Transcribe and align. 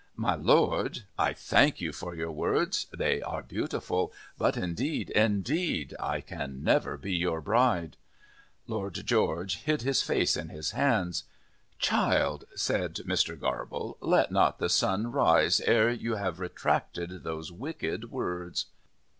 "My 0.15 0.33
Lord, 0.33 1.03
I 1.15 1.31
thank 1.33 1.79
you 1.79 1.93
for 1.93 2.15
your 2.15 2.31
words. 2.31 2.87
They 2.91 3.21
are 3.21 3.43
beautiful. 3.43 4.11
But 4.35 4.57
indeed, 4.57 5.11
indeed, 5.11 5.93
I 5.99 6.21
can 6.21 6.63
never 6.63 6.97
be 6.97 7.13
your 7.13 7.39
bride." 7.39 7.97
Lord 8.65 8.95
George 9.05 9.57
hid 9.61 9.83
his 9.83 10.01
face 10.01 10.35
in 10.35 10.49
his 10.49 10.71
hands. 10.71 11.25
"Child," 11.77 12.45
said 12.55 12.95
Mr. 13.05 13.39
Garble, 13.39 13.95
"let 14.01 14.31
not 14.31 14.57
the 14.57 14.69
sun 14.69 15.11
rise 15.11 15.61
ere 15.67 15.91
you 15.91 16.15
have 16.15 16.39
retracted 16.39 17.23
those 17.23 17.51
wicked 17.51 18.09
words." 18.09 18.65